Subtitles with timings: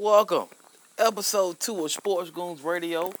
[0.00, 0.46] Welcome,
[0.96, 3.12] episode two of Sports Goons Radio.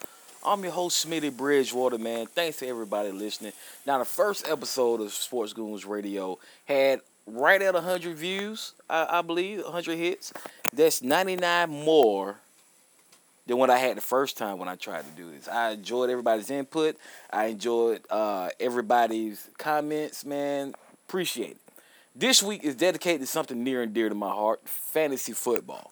[0.46, 2.26] I'm your host, Smitty Bridgewater, man.
[2.26, 3.50] Thanks to everybody listening.
[3.84, 9.22] Now, the first episode of Sports Goons Radio had right at 100 views, I, I
[9.22, 10.32] believe, 100 hits.
[10.72, 12.36] That's 99 more
[13.48, 15.48] than what I had the first time when I tried to do this.
[15.48, 16.96] I enjoyed everybody's input.
[17.32, 20.76] I enjoyed uh, everybody's comments, man.
[21.08, 21.56] Appreciate it.
[22.14, 25.90] This week is dedicated to something near and dear to my heart fantasy football.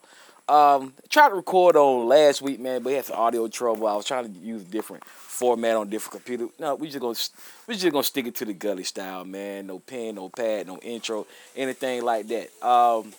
[0.49, 3.87] Um, tried to record on last week, man, but we had some audio trouble.
[3.87, 6.53] I was trying to use different format on different computer.
[6.61, 7.19] No, we just gonna
[7.67, 9.67] we just gonna stick it to the gully style, man.
[9.67, 12.67] No pen, no pad, no intro, anything like that.
[12.67, 13.13] Um,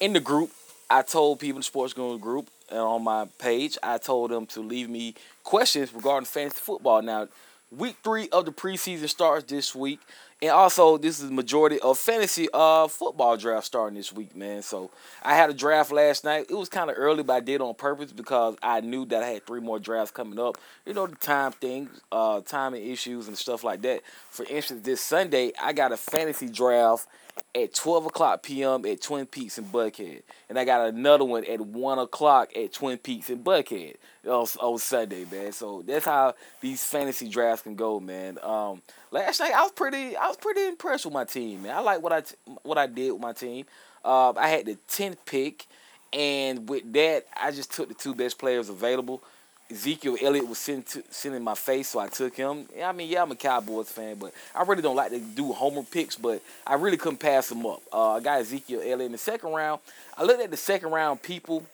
[0.00, 0.50] in the group,
[0.88, 4.46] I told people in the sports Goons group and on my page, I told them
[4.46, 5.14] to leave me
[5.44, 7.02] questions regarding fantasy football.
[7.02, 7.28] Now,
[7.70, 10.00] week three of the preseason starts this week.
[10.42, 14.60] And also, this is the majority of fantasy uh football draft starting this week, man.
[14.60, 14.90] So
[15.22, 16.46] I had a draft last night.
[16.50, 19.28] It was kind of early, but I did on purpose because I knew that I
[19.28, 20.58] had three more drafts coming up.
[20.84, 24.02] You know, the time things, uh, timing issues and stuff like that.
[24.28, 27.08] For instance, this Sunday I got a fantasy draft
[27.54, 28.84] at 12 o'clock p.m.
[28.84, 30.22] at Twin Peaks in Buckhead.
[30.48, 34.78] And I got another one at 1 o'clock at Twin Peaks in Buckhead on, on
[34.78, 35.52] Sunday, man.
[35.52, 38.38] So that's how these fantasy drafts can go, man.
[38.42, 41.76] Um, last night I was pretty I was pretty impressed with my team, man.
[41.76, 42.22] I like what I
[42.62, 43.66] what I did with my team.
[44.04, 45.66] Uh, I had the 10th pick,
[46.12, 49.22] and with that, I just took the two best players available.
[49.70, 52.66] Ezekiel Elliott was sitting, to, sitting in my face, so I took him.
[52.82, 55.82] I mean, yeah, I'm a Cowboys fan, but I really don't like to do homer
[55.82, 57.82] picks, but I really couldn't pass him up.
[57.92, 59.80] Uh, I got Ezekiel Elliott in the second round.
[60.16, 61.64] I looked at the second round people,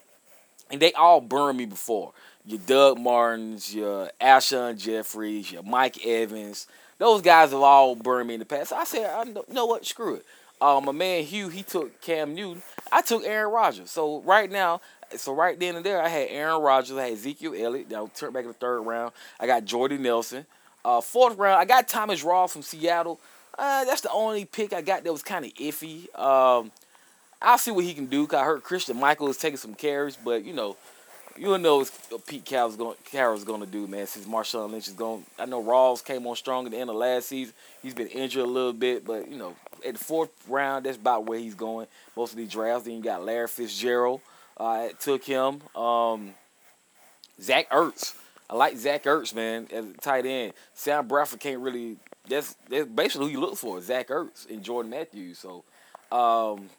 [0.70, 2.12] and they all burned me before.
[2.46, 6.66] Your Doug Martins, your Alshon Jeffries, your Mike Evans.
[6.98, 8.70] Those guys have all burned me in the past.
[8.70, 9.84] So I said, I know, know what?
[9.84, 10.24] Screw it.
[10.60, 12.62] Uh, my man Hugh, he took Cam Newton.
[12.92, 13.90] I took Aaron Rodgers.
[13.90, 14.80] So right now,
[15.16, 17.90] so right then and there, I had Aaron Rodgers, I had Ezekiel Elliott.
[17.90, 19.12] Now turned back in the third round.
[19.38, 20.46] I got Jordy Nelson.
[20.84, 23.20] Uh, fourth round, I got Thomas Rawls from Seattle.
[23.56, 26.04] Uh, that's the only pick I got that was kind of iffy.
[26.18, 26.72] Um,
[27.40, 28.26] I'll see what he can do.
[28.26, 30.76] Cause I heard Christine Michael is taking some carries, but you know,
[31.36, 34.06] you know what Pete Carroll's going Carroll's going to do, man.
[34.06, 36.96] Since Marshawn Lynch is going, I know Rawls came on strong at the end of
[36.96, 37.54] last season.
[37.82, 39.54] He's been injured a little bit, but you know,
[39.86, 41.86] at the fourth round, that's about where he's going.
[42.16, 42.84] Most of these drafts.
[42.84, 44.20] Then you got Larry Fitzgerald.
[44.62, 45.60] Uh, took him.
[45.74, 46.34] Um,
[47.40, 48.14] Zach Ertz.
[48.48, 50.52] I like Zach Ertz, man, as a tight end.
[50.72, 51.96] Sam Bradford can't really.
[52.28, 55.40] That's that's basically who you look for, Zach Ertz and Jordan Matthews.
[55.40, 55.64] So,
[56.12, 56.70] um,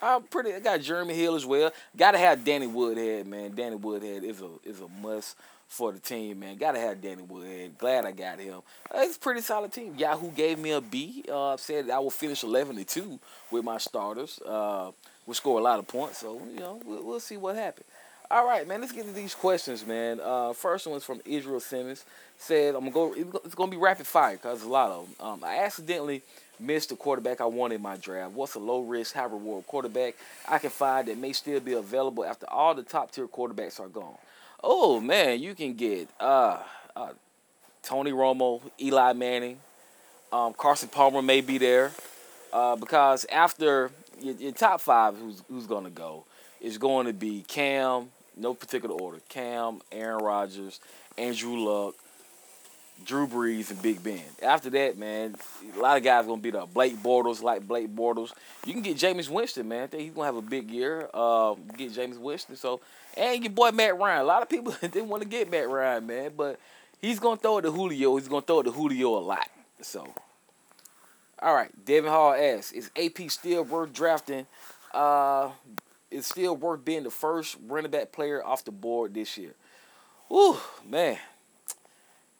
[0.00, 0.54] I'm pretty.
[0.54, 1.72] I got Jeremy Hill as well.
[1.96, 3.56] Got to have Danny Woodhead, man.
[3.56, 5.36] Danny Woodhead is a is a must
[5.66, 6.58] for the team, man.
[6.58, 7.76] Got to have Danny Woodhead.
[7.76, 8.60] Glad I got him.
[8.94, 9.96] It's a pretty solid team.
[9.96, 11.24] Yahoo gave me a B.
[11.32, 13.18] Uh, said I will finish 11 to two
[13.50, 14.38] with my starters.
[14.46, 14.92] Uh,
[15.26, 17.86] we'll score a lot of points, so you know we'll, we'll see what happens.
[18.30, 18.80] All right, man.
[18.80, 20.18] Let's get to these questions, man.
[20.18, 22.04] Uh, first one's from Israel Simmons.
[22.38, 23.38] Said I'm gonna go.
[23.44, 25.26] It's gonna be rapid fire because a lot of them.
[25.26, 26.22] Um, I accidentally
[26.58, 28.32] missed the quarterback I wanted in my draft.
[28.32, 30.14] What's a low risk, high reward quarterback
[30.48, 33.88] I can find that may still be available after all the top tier quarterbacks are
[33.88, 34.16] gone?
[34.62, 36.58] Oh man, you can get uh,
[36.96, 37.10] uh,
[37.82, 39.58] Tony Romo, Eli Manning,
[40.32, 41.92] um, Carson Palmer may be there
[42.52, 43.90] uh, because after
[44.22, 46.24] your, your top five, who's who's gonna go
[46.60, 49.18] is going to be Cam, no particular order.
[49.28, 50.80] Cam, Aaron Rodgers,
[51.18, 51.96] Andrew Luck,
[53.04, 54.22] Drew Brees, and Big Ben.
[54.40, 55.34] After that, man,
[55.76, 56.66] a lot of guys gonna be there.
[56.66, 58.32] Blake Bortles, like Blake Bortles.
[58.64, 59.84] You can get Jameis Winston, man.
[59.84, 61.08] I think he's gonna have a big year.
[61.12, 62.54] Uh, get Jameis Winston.
[62.56, 62.80] So,
[63.16, 64.20] and your boy Matt Ryan.
[64.20, 66.60] A lot of people didn't want to get Matt Ryan, man, but
[67.00, 68.16] he's gonna throw it to Julio.
[68.16, 69.48] He's gonna throw it to Julio a lot.
[69.80, 70.08] So,
[71.42, 71.70] all right.
[71.84, 74.46] Devin Hall asks, is AP still worth drafting?
[74.94, 75.50] Uh,
[76.10, 79.54] it's still worth being the first running back player off the board this year.
[80.30, 80.56] Ooh,
[80.88, 81.18] man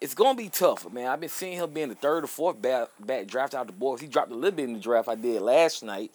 [0.02, 1.06] it's gonna be tough, man.
[1.06, 4.02] I've been seeing him being the third or fourth back, back draft out the boards.
[4.02, 6.10] He dropped a little bit in the draft I did last night.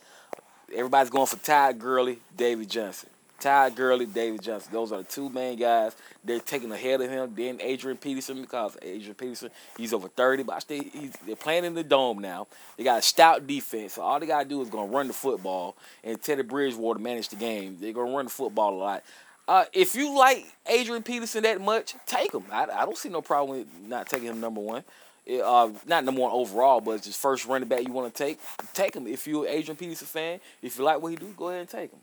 [0.76, 3.10] Everybody's going for Todd Gurley, David Johnson.
[3.40, 4.72] Todd Gurley, David Johnson.
[4.74, 5.96] Those are the two main guys.
[6.24, 7.34] They're taking ahead of him.
[7.36, 10.84] Then Adrian Peterson, because Adrian Peterson, he's over 30, but still,
[11.26, 12.48] they're playing in the dome now.
[12.78, 13.94] They got a stout defense.
[13.94, 17.30] So all they got to do is to run the football, and Teddy Bridgewater manage
[17.30, 17.78] the game.
[17.80, 19.04] They're going to run the football a lot.
[19.48, 22.44] Uh, if you like Adrian Peterson that much, take him.
[22.52, 24.84] I, I don't see no problem with not taking him number one.
[25.30, 28.40] Uh, not number one overall, but just first running back you want to take,
[28.74, 29.08] take him.
[29.08, 31.70] If you're an Adrian Peterson fan, if you like what he do, go ahead and
[31.70, 32.00] take him.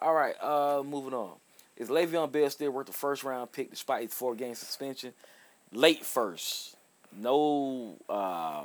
[0.00, 1.32] All right, uh, moving on.
[1.76, 5.12] Is Le'Veon Bell still worth the first round pick despite his four game suspension?
[5.72, 6.76] Late first,
[7.16, 7.96] no.
[8.08, 8.64] Uh,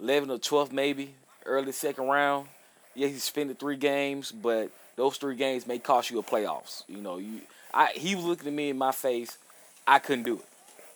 [0.00, 1.14] 11 or 12 maybe,
[1.44, 2.48] early second round.
[2.94, 6.82] Yeah, he suspended three games, but those three games may cost you a playoffs.
[6.88, 7.40] You know, you
[7.72, 9.38] I he was looking at me in my face.
[9.86, 10.44] I couldn't do it.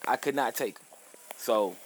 [0.07, 0.87] I could not take him.
[1.37, 1.77] So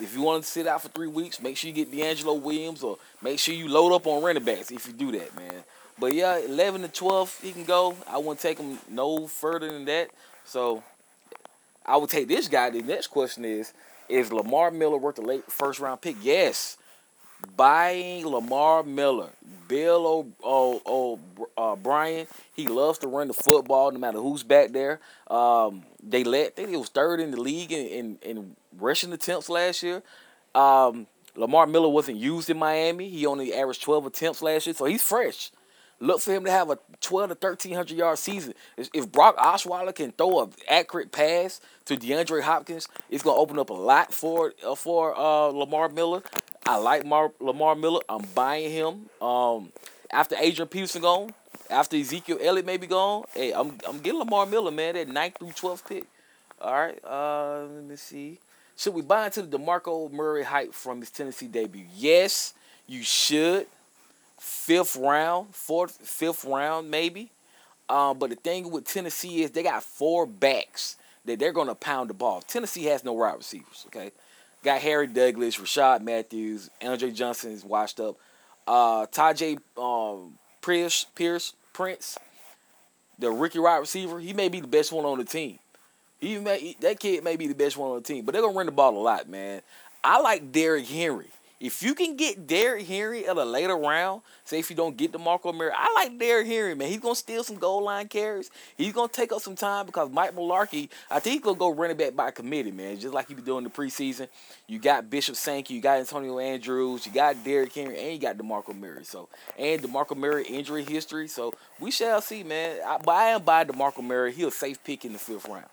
[0.00, 2.82] if you want to sit out for three weeks, make sure you get DeAngelo Williams
[2.82, 5.64] or make sure you load up on running backs if you do that, man.
[5.98, 7.96] But yeah, 11 to 12, he can go.
[8.08, 10.10] I wouldn't take him no further than that.
[10.44, 10.82] So
[11.84, 12.70] I would take this guy.
[12.70, 13.72] The next question is
[14.08, 16.16] Is Lamar Miller worth the late first round pick?
[16.22, 16.76] Yes.
[17.56, 19.30] Buying Lamar Miller,
[19.66, 20.06] Bill
[20.42, 20.82] O.
[20.84, 21.18] O.
[21.56, 25.00] uh, Brian, he loves to run the football no matter who's back there.
[25.26, 29.82] Um, they think he was third in the league in, in, in rushing attempts last
[29.82, 30.02] year.
[30.54, 31.06] Um,
[31.36, 33.08] Lamar Miller wasn't used in Miami.
[33.08, 35.50] He only averaged 12 attempts last year, so he's fresh.
[36.02, 38.54] Look for him to have a 12 to 1300 yard season.
[38.78, 43.68] If Brock Osweiler can throw an accurate pass to DeAndre Hopkins, it's gonna open up
[43.68, 46.22] a lot for uh, for uh, Lamar Miller.
[46.64, 48.00] I like Mar- Lamar Miller.
[48.08, 49.10] I'm buying him.
[49.20, 49.72] Um,
[50.10, 51.34] after Adrian Peterson gone,
[51.70, 55.38] after Ezekiel Elliott may be gone, hey, I'm I'm getting Lamar Miller, man, that 9th
[55.38, 56.04] through 12th pick.
[56.60, 58.38] All right, uh, let me see.
[58.76, 61.86] Should we buy into the DeMarco Murray hype from his Tennessee debut?
[61.94, 62.54] Yes,
[62.86, 63.66] you should
[64.40, 67.30] fifth round, fourth, fifth round, maybe.
[67.88, 70.96] Um, but the thing with Tennessee is they got four backs
[71.26, 72.40] that they're going to pound the ball.
[72.40, 74.12] Tennessee has no wide receivers, okay?
[74.64, 78.16] Got Harry Douglas, Rishard Matthews, Andre Johnson is washed up.
[78.66, 82.18] Uh, Tyjae um, Pierce, Pierce, Prince,
[83.18, 85.58] the rookie wide receiver, he may be the best one on the team.
[86.20, 88.48] He may, that kid may be the best one on the team, but they're to
[88.48, 89.62] run the ball a lot, man.
[90.04, 91.28] I like Derrick Henry.
[91.60, 95.12] If you can get Derrick Henry at a later round, say if you don't get
[95.12, 96.88] DeMarco Murray, I like Derrick Henry, man.
[96.88, 98.50] He's gonna steal some goal line carries.
[98.78, 101.98] He's gonna take up some time because Mike Mularkey, I think he's gonna go running
[101.98, 102.98] back by committee, man.
[102.98, 104.28] Just like he be doing the preseason.
[104.68, 108.38] You got Bishop Sankey, you got Antonio Andrews, you got Derrick Henry, and you got
[108.38, 109.04] DeMarco Murray.
[109.04, 109.28] So
[109.58, 111.28] and DeMarco Murray injury history.
[111.28, 112.78] So we shall see, man.
[112.86, 114.32] I, but I am by DeMarco Murray.
[114.32, 115.66] He'll safe pick in the fifth round.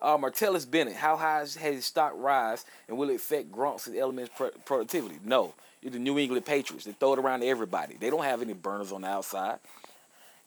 [0.00, 3.96] Uh, Martellus Bennett, how high has his stock rise and will it affect Gronk's and
[3.96, 5.18] Edelman's pro- productivity?
[5.24, 5.54] No.
[5.82, 6.84] You're the New England Patriots.
[6.84, 7.96] They throw it around to everybody.
[7.98, 9.58] They don't have any burners on the outside.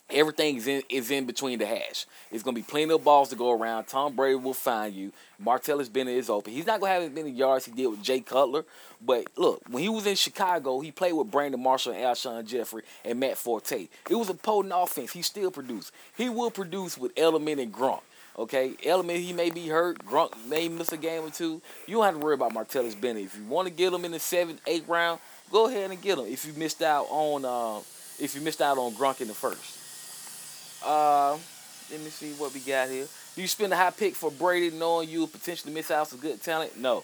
[0.10, 2.06] Everything is in is in between the hash.
[2.32, 3.86] It's gonna be plenty of balls to go around.
[3.86, 5.14] Tom Brady will find you.
[5.42, 6.52] Martellus Bennett is open.
[6.52, 8.66] He's not gonna have as many yards he did with Jay Cutler.
[9.00, 12.84] But look, when he was in Chicago, he played with Brandon Marshall and Alshon Jeffery
[13.06, 13.88] and Matt Forte.
[14.10, 15.14] It was a potent offense.
[15.14, 15.94] He still produced.
[16.18, 18.02] He will produce with Edelman and Gronk.
[18.40, 20.06] Okay, Edelman he may be hurt.
[20.06, 21.62] Gronk may miss a game or two.
[21.86, 23.26] You don't have to worry about Martellus Bennett.
[23.26, 25.20] If you want to get him in the seventh, eighth round,
[25.52, 26.26] go ahead and get him.
[26.26, 27.80] If you missed out on, uh,
[28.20, 29.80] if you missed out on Gronk in the first.
[30.86, 31.38] Uh,
[31.92, 33.08] let me see what we got here.
[33.36, 36.42] Do you spend a high pick for Brady, knowing you potentially miss out some good
[36.42, 36.78] talent?
[36.78, 37.04] No,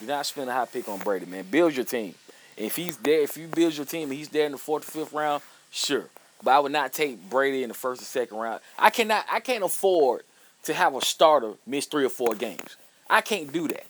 [0.00, 1.44] do not spend a high pick on Brady, man.
[1.50, 2.14] Build your team.
[2.56, 5.12] If he's there, if you build your team and he's there in the fourth fifth
[5.12, 6.04] round, sure.
[6.42, 8.60] But I would not take Brady in the first or second round.
[8.78, 9.24] I cannot.
[9.30, 10.22] I can't afford
[10.68, 12.76] to have a starter miss three or four games.
[13.08, 13.86] I can't do that.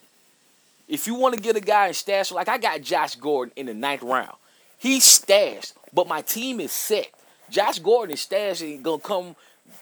[0.86, 3.66] If you want to get a guy in stash, like I got Josh Gordon in
[3.66, 4.36] the ninth round,
[4.78, 7.08] he's stashed, but my team is set.
[7.50, 9.34] Josh Gordon is stashed and gonna come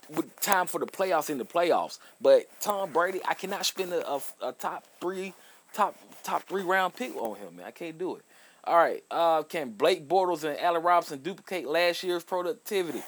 [0.08, 1.98] with time for the playoffs in the playoffs.
[2.18, 5.34] But Tom Brady, I cannot spend a, a, a top three,
[5.74, 5.94] top
[6.24, 7.66] top three round pick on him, man.
[7.66, 8.22] I can't do it.
[8.64, 13.02] All right, uh, can Blake Bortles and Allen Robinson duplicate last year's productivity?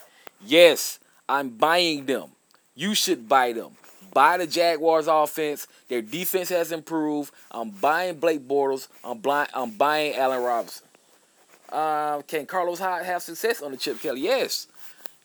[0.44, 2.32] Yes, I'm buying them.
[2.78, 3.72] You should buy them.
[4.14, 5.66] Buy the Jaguars offense.
[5.88, 7.34] Their defense has improved.
[7.50, 8.86] I'm buying Blake Bortles.
[9.02, 10.86] I'm, blind, I'm buying Allen Robinson.
[11.68, 14.20] Uh, can Carlos Hyde have success on the Chip Kelly?
[14.20, 14.68] Yes.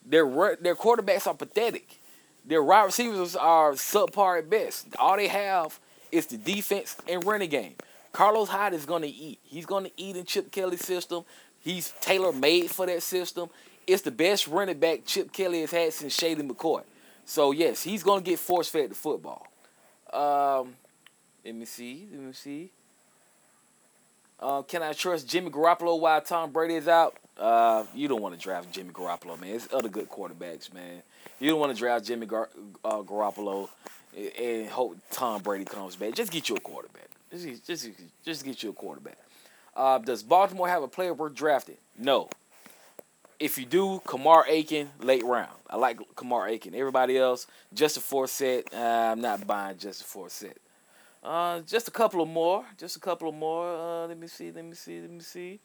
[0.04, 2.00] Their their quarterbacks are pathetic.
[2.44, 4.88] Their wide receivers are subpar at best.
[4.98, 5.80] All they have
[6.12, 7.76] is the defense and running game.
[8.14, 9.38] Carlos Hyde is going to eat.
[9.44, 11.24] He's going to eat in Chip Kelly's system.
[11.60, 13.50] He's tailor made for that system.
[13.86, 16.82] It's the best running back Chip Kelly has had since Shady McCoy.
[17.26, 19.48] So yes, he's gonna get force fed the football.
[20.12, 20.76] Um,
[21.44, 22.08] let me see.
[22.12, 22.72] Let me see.
[24.40, 27.16] Uh, can I trust Jimmy Garoppolo while Tom Brady is out?
[27.38, 29.56] Uh, you don't want to draft Jimmy Garoppolo, man.
[29.56, 31.02] It's other good quarterbacks, man.
[31.40, 32.50] You don't want to draft Jimmy Gar-
[32.84, 33.70] uh, Garoppolo
[34.16, 36.14] and hope Tom Brady comes back.
[36.14, 37.10] Just get you a quarterback.
[37.32, 37.90] Just, just,
[38.24, 39.18] just get you a quarterback.
[39.76, 41.78] Uh, does Baltimore have a player worth drafting?
[41.98, 42.30] No.
[43.40, 45.58] If you do, Kamar Aiken, late round.
[45.70, 46.76] I like Kamar Aiken.
[46.76, 48.74] Everybody else, Justin Forsett.
[48.74, 50.56] Uh, I'm not buying Justin Forsett.
[51.24, 52.66] Uh, just a couple of more.
[52.78, 53.76] Just a couple of more.
[53.76, 54.52] Uh, let me see.
[54.52, 55.02] Let me see.
[55.02, 55.60] Let me see.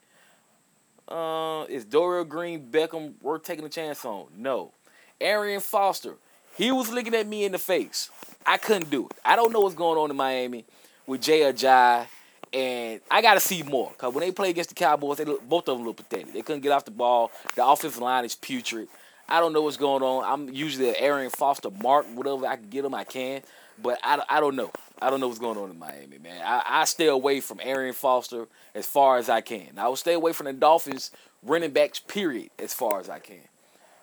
[1.07, 4.27] Uh, is Dorial Green Beckham worth taking a chance on?
[4.35, 4.73] No.
[5.19, 6.15] Arian Foster.
[6.55, 8.09] He was looking at me in the face.
[8.45, 9.17] I couldn't do it.
[9.23, 10.65] I don't know what's going on in Miami
[11.05, 12.07] with Jay Ajayi
[12.51, 15.47] And I got to see more because when they play against the Cowboys, they look,
[15.47, 16.33] both of them look pathetic.
[16.33, 17.31] They couldn't get off the ball.
[17.55, 18.87] The offensive line is putrid.
[19.27, 20.23] I don't know what's going on.
[20.25, 23.41] I'm usually an Arian Foster mark, whatever I can get them, I can.
[23.81, 24.71] But I, I don't know.
[25.01, 26.41] I don't know what's going on in Miami, man.
[26.43, 29.77] I, I stay away from Arian Foster as far as I can.
[29.77, 31.11] I will stay away from the Dolphins
[31.43, 33.47] running backs, period, as far as I can.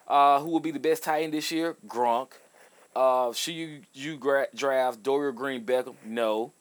[0.06, 1.76] Uh, who will be the best tight end this year?
[1.86, 2.28] Gronk.
[2.94, 5.96] Uh, should you, you gra- draft Dorial Green Beckham?
[6.04, 6.52] No.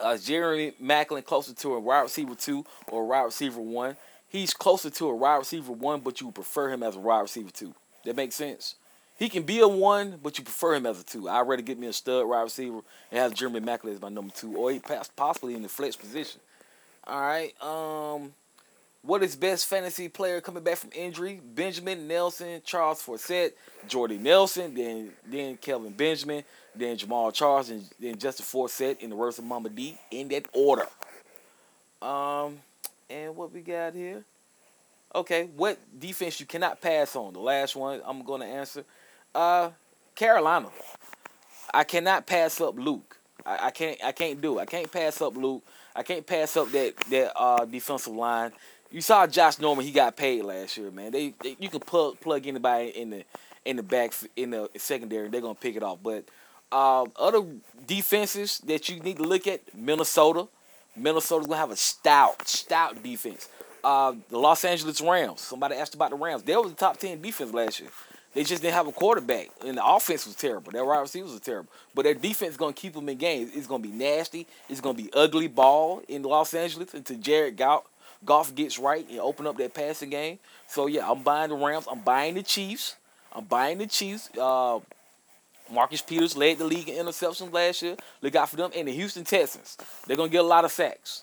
[0.00, 3.96] Uh, Jeremy Maclin closer to a wide receiver two or wide receiver one?
[4.28, 7.50] He's closer to a wide receiver one, but you prefer him as a wide receiver
[7.50, 7.74] two.
[8.04, 8.76] That makes sense.
[9.18, 11.28] He can be a one, but you prefer him as a two.
[11.28, 14.32] I'd rather get me a stud wide receiver and have Jeremy Maclin as my number
[14.32, 14.80] two, or he
[15.16, 16.40] possibly in the flex position.
[17.04, 17.62] All right.
[17.62, 18.34] Um,
[19.02, 21.40] what is best fantasy player coming back from injury?
[21.54, 23.52] Benjamin Nelson, Charles Forsett,
[23.86, 29.16] Jordy Nelson, then then Kelvin Benjamin, then Jamaal Charles, and then Justin Forsett in the
[29.16, 30.86] words of Mama D in that order.
[32.02, 32.58] Um,
[33.08, 34.24] and what we got here?
[35.14, 37.32] Okay, what defense you cannot pass on?
[37.32, 38.84] The last one I'm going to answer.
[39.34, 39.70] Uh,
[40.14, 40.68] Carolina.
[41.72, 43.18] I cannot pass up Luke.
[43.46, 43.98] I, I can't.
[44.04, 44.62] I can't do it.
[44.62, 45.64] I can't pass up Luke.
[45.94, 48.52] I can't pass up that that uh, defensive line.
[48.90, 49.84] You saw Josh Norman.
[49.84, 51.12] He got paid last year, man.
[51.12, 53.24] They, they you can plug plug anybody in the
[53.64, 55.28] in the back in the secondary.
[55.28, 55.98] They're gonna pick it off.
[56.02, 56.24] But
[56.72, 57.44] uh, other
[57.86, 60.48] defenses that you need to look at, Minnesota.
[60.96, 63.48] Minnesota's gonna have a stout, stout defense.
[63.84, 65.40] Uh, the Los Angeles Rams.
[65.42, 66.42] Somebody asked about the Rams.
[66.42, 67.90] They were the top ten defense last year.
[68.34, 70.70] They just didn't have a quarterback, and the offense was terrible.
[70.70, 73.50] Their wide receivers were terrible, but their defense is gonna keep them in games.
[73.54, 74.46] It's gonna be nasty.
[74.68, 77.84] It's gonna be ugly ball in Los Angeles until Jared Goff,
[78.24, 80.38] Goff gets right and open up that passing game.
[80.66, 81.86] So yeah, I'm buying the Rams.
[81.90, 82.96] I'm buying the Chiefs.
[83.32, 84.30] I'm buying the Chiefs.
[84.36, 84.80] Uh,
[85.70, 87.96] Marcus Peters led the league in interceptions last year.
[88.22, 88.70] Look out for them.
[88.74, 89.76] And the Houston Texans.
[90.06, 91.22] They're to get a lot of sacks.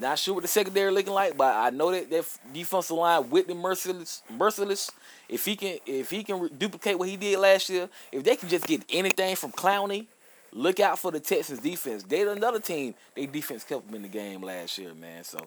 [0.00, 3.54] Not sure what the secondary looking like, but I know that that defensive line Whitney
[3.54, 4.90] Mercilus, Mercilus,
[5.28, 8.48] if he can if he can duplicate what he did last year, if they can
[8.48, 10.06] just get anything from Clowney,
[10.52, 12.04] look out for the Texans defense.
[12.04, 12.94] They're another team.
[13.14, 15.24] They defense kept them in the game last year, man.
[15.24, 15.46] So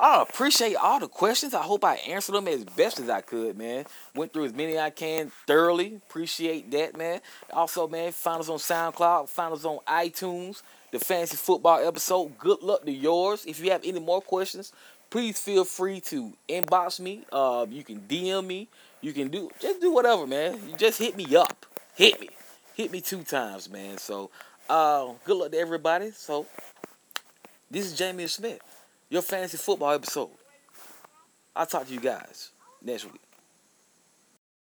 [0.00, 1.54] I appreciate all the questions.
[1.54, 3.84] I hope I answered them as best as I could, man.
[4.14, 5.96] Went through as many I can thoroughly.
[5.96, 7.20] Appreciate that, man.
[7.52, 10.62] Also, man, find us on SoundCloud, find us on iTunes,
[10.92, 12.38] the fantasy football episode.
[12.38, 13.44] Good luck to yours.
[13.44, 14.72] If you have any more questions,
[15.10, 17.24] please feel free to inbox me.
[17.32, 18.68] Uh, you can DM me.
[19.00, 20.60] You can do just do whatever, man.
[20.68, 21.66] You just hit me up.
[21.96, 22.28] Hit me.
[22.74, 23.98] Hit me two times, man.
[23.98, 24.30] So
[24.70, 26.12] uh, good luck to everybody.
[26.12, 26.46] So
[27.68, 28.60] this is Jamie Smith
[29.10, 30.30] your fantasy football episode.
[31.54, 33.27] I'll talk to you guys next week.